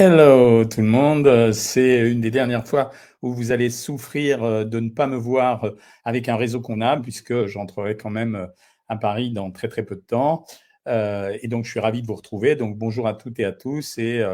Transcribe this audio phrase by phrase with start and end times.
[0.00, 4.78] Hello tout le monde, c'est une des dernières fois où vous allez souffrir euh, de
[4.78, 8.46] ne pas me voir euh, avec un réseau qu'on a, puisque j'entrerai quand même euh,
[8.86, 10.46] à Paris dans très très peu de temps.
[10.86, 12.54] et donc je suis ravi de vous retrouver.
[12.54, 14.24] Donc bonjour à toutes et à tous et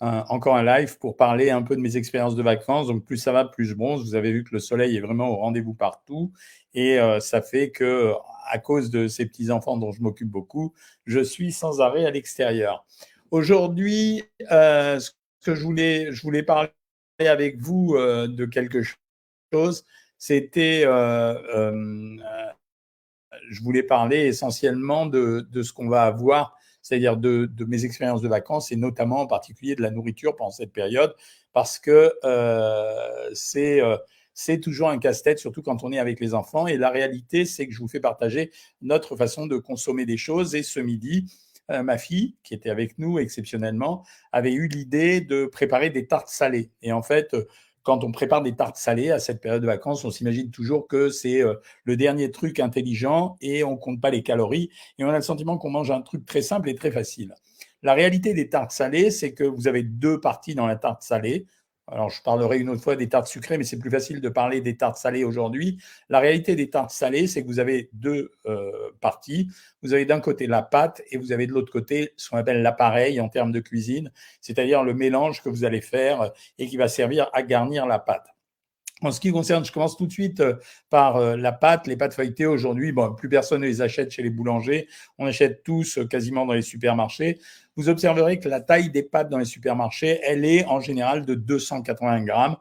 [0.00, 2.88] encore un live pour parler un peu de mes expériences de vacances.
[2.88, 4.02] Donc plus ça va, plus je bronze.
[4.04, 6.32] Vous avez vu que le soleil est vraiment au rendez-vous partout
[6.74, 8.14] et ça fait que
[8.50, 10.72] à cause de ces petits enfants dont je m'occupe beaucoup,
[11.06, 12.84] je suis sans arrêt à l'extérieur.
[13.32, 15.10] Aujourd'hui, euh, ce
[15.42, 16.68] que je voulais, parler
[17.18, 18.82] avec vous euh, de quelque
[19.50, 19.86] chose,
[20.18, 22.18] c'était, euh,
[23.48, 28.70] je voulais parler essentiellement de, ce qu'on va avoir, c'est-à-dire de, mes expériences de vacances
[28.70, 31.14] et notamment en particulier de la nourriture pendant cette période,
[31.54, 32.12] parce que
[33.34, 36.66] c'est toujours un casse-tête, surtout quand on est avec les enfants.
[36.66, 40.54] Et la réalité, c'est que je vous fais partager notre façon de consommer des choses.
[40.54, 41.24] Et ce midi,
[41.70, 46.28] euh, ma fille, qui était avec nous exceptionnellement, avait eu l'idée de préparer des tartes
[46.28, 46.70] salées.
[46.82, 47.46] Et en fait, euh,
[47.82, 51.08] quand on prépare des tartes salées à cette période de vacances, on s'imagine toujours que
[51.08, 55.16] c'est euh, le dernier truc intelligent et on compte pas les calories et on a
[55.16, 57.34] le sentiment qu'on mange un truc très simple et très facile.
[57.82, 61.46] La réalité des tartes salées, c'est que vous avez deux parties dans la tarte salée.
[61.92, 64.62] Alors, je parlerai une autre fois des tartes sucrées, mais c'est plus facile de parler
[64.62, 65.78] des tartes salées aujourd'hui.
[66.08, 68.72] La réalité des tartes salées, c'est que vous avez deux euh,
[69.02, 69.48] parties.
[69.82, 72.62] Vous avez d'un côté la pâte et vous avez de l'autre côté ce qu'on appelle
[72.62, 74.10] l'appareil en termes de cuisine,
[74.40, 78.26] c'est-à-dire le mélange que vous allez faire et qui va servir à garnir la pâte.
[79.02, 80.54] En ce qui concerne, je commence tout de suite euh,
[80.88, 81.88] par euh, la pâte.
[81.88, 84.88] Les pâtes feuilletées aujourd'hui, bon, plus personne ne les achète chez les boulangers.
[85.18, 87.40] On achète tous euh, quasiment dans les supermarchés.
[87.76, 91.34] Vous observerez que la taille des pâtes dans les supermarchés, elle est en général de
[91.34, 92.56] 280 grammes.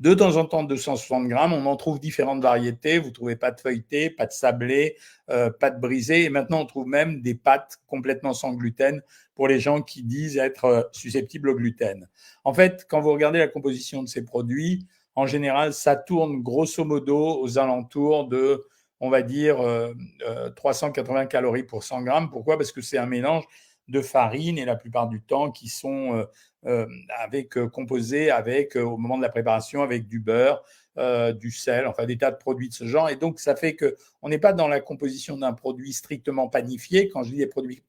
[0.00, 1.52] De temps en temps, 260 grammes.
[1.52, 2.98] On en trouve différentes variétés.
[2.98, 4.96] Vous trouvez pâtes feuilletées, pâtes sablées,
[5.28, 6.24] pâtes brisées.
[6.24, 9.02] Et maintenant, on trouve même des pâtes complètement sans gluten
[9.36, 12.08] pour les gens qui disent être susceptibles au gluten.
[12.42, 14.84] En fait, quand vous regardez la composition de ces produits,
[15.16, 18.64] en général, ça tourne grosso modo aux alentours de,
[19.00, 19.56] on va dire,
[20.56, 22.30] 380 euh, euh, calories pour 100 grammes.
[22.30, 22.56] Pourquoi?
[22.56, 23.44] Parce que c'est un mélange
[23.88, 26.26] de farine et la plupart du temps qui sont
[26.66, 26.86] euh,
[27.18, 30.62] avec, composés avec, au moment de la préparation, avec du beurre,
[31.40, 33.10] du sel, enfin des tas de produits de ce genre.
[33.10, 37.08] Et donc, ça fait qu'on n'est pas dans la composition d'un produit strictement panifié.
[37.08, 37.82] Quand je dis des produits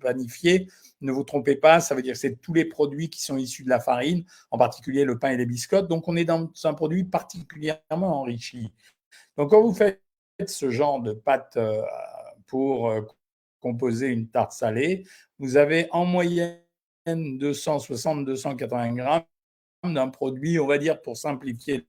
[0.00, 0.66] panifiés,
[1.00, 3.62] ne vous trompez pas, ça veut dire que c'est tous les produits qui sont issus
[3.62, 5.88] de la farine, en particulier le pain et les biscottes.
[5.88, 8.72] Donc, on est dans un produit particulièrement enrichi.
[9.36, 10.02] Donc, quand vous faites
[10.46, 11.82] ce genre de pâte euh,
[12.46, 13.02] pour euh,
[13.60, 15.04] composer une tarte salée,
[15.38, 16.58] vous avez en moyenne
[17.06, 19.24] 260-280 grammes
[19.84, 21.86] d'un produit, on va dire pour simplifier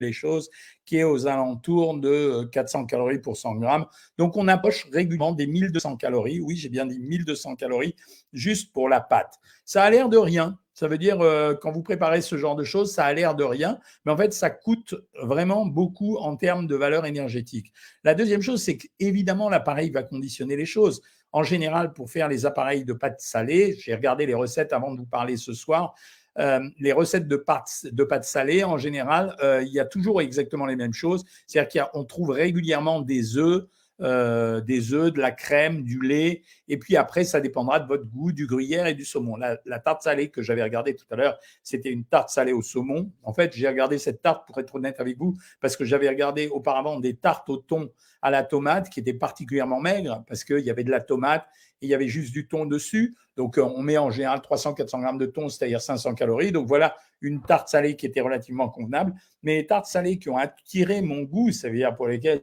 [0.00, 0.50] les choses,
[0.84, 3.86] qui est aux alentours de 400 euh, calories pour 100 grammes.
[4.18, 6.40] Donc, on approche régulièrement des 1200 calories.
[6.40, 7.94] Oui, j'ai bien dit 1200 calories
[8.32, 9.38] juste pour la pâte.
[9.64, 10.58] Ça a l'air de rien.
[10.74, 13.44] Ça veut dire, euh, quand vous préparez ce genre de choses, ça a l'air de
[13.44, 17.72] rien, mais en fait, ça coûte vraiment beaucoup en termes de valeur énergétique.
[18.02, 21.00] La deuxième chose, c'est qu'évidemment, l'appareil va conditionner les choses.
[21.32, 24.98] En général, pour faire les appareils de pâte salée, j'ai regardé les recettes avant de
[24.98, 25.94] vous parler ce soir,
[26.38, 30.20] euh, les recettes de pâtes, de pâtes salées, en général, euh, il y a toujours
[30.20, 31.24] exactement les mêmes choses.
[31.46, 33.64] C'est-à-dire qu'on trouve régulièrement des œufs,
[34.00, 38.04] euh, des œufs, de la crème, du lait, et puis après, ça dépendra de votre
[38.04, 39.36] goût, du gruyère et du saumon.
[39.36, 43.12] La, tarte salée que j'avais regardée tout à l'heure, c'était une tarte salée au saumon.
[43.22, 46.48] En fait, j'ai regardé cette tarte, pour être honnête avec vous, parce que j'avais regardé
[46.48, 47.88] auparavant des tartes au thon
[48.20, 51.46] à la tomate qui étaient particulièrement maigres, parce qu'il y avait de la tomate
[51.80, 53.14] et il y avait juste du thon dessus.
[53.36, 56.50] Donc, on met en général 300-400 grammes de thon, c'est-à-dire 500 calories.
[56.50, 59.14] Donc, voilà une tarte salée qui était relativement convenable.
[59.44, 62.42] Mais les tartes salées qui ont attiré mon goût, ça veut dire pour lesquelles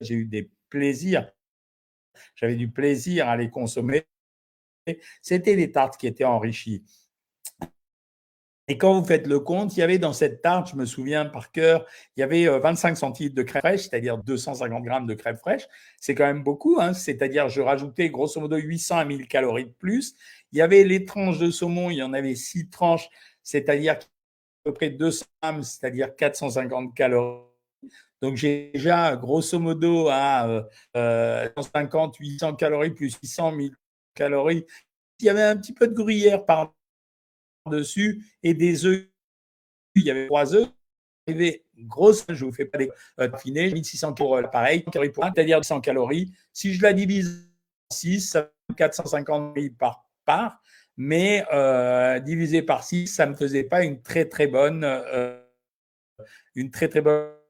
[0.00, 1.30] j'ai eu des plaisir.
[2.34, 4.06] J'avais du plaisir à les consommer.
[5.22, 6.84] C'était des tartes qui étaient enrichies.
[8.66, 11.26] Et quand vous faites le compte, il y avait dans cette tarte, je me souviens
[11.26, 11.86] par cœur,
[12.16, 15.68] il y avait 25 euh, centilitres de crème fraîche, c'est-à-dire 250 grammes de crème fraîche.
[16.00, 16.92] C'est quand même beaucoup, hein.
[16.94, 20.16] c'est-à-dire je rajoutais grosso modo 800 à 1000 calories de plus.
[20.50, 23.08] Il y avait les tranches de saumon, il y en avait 6 tranches,
[23.42, 23.98] c'est-à-dire à
[24.64, 27.53] peu près 200 grammes, c'est-à-dire 450 calories
[28.24, 33.68] donc j'ai déjà grosso modo à 150, euh, 800 calories plus 800 000
[34.14, 34.64] calories.
[35.20, 39.06] Il y avait un petit peu de gruyère par-dessus et des œufs.
[39.94, 40.68] Il y avait trois œufs.
[41.76, 42.90] Grosse, je ne vous fais pas des
[43.20, 46.32] euh, 1600 pour l'appareil, c'est-à-dire 100 calories.
[46.52, 47.50] Si je la divise
[47.90, 50.62] en 6, ça fait 450 calories par part,
[50.96, 55.38] mais euh, divisé par 6, ça ne me faisait pas une très très bonne, euh,
[56.54, 57.43] une très très bonne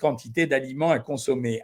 [0.00, 1.62] quantité d'aliments à consommer.